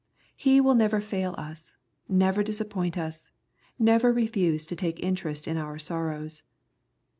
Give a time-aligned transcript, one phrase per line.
[0.35, 1.75] He will never fail us,
[2.09, 3.29] never disappoint us,
[3.77, 6.41] never refuse to take interest in our sorrows.